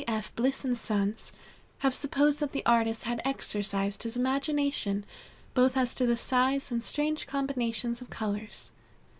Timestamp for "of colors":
8.01-8.71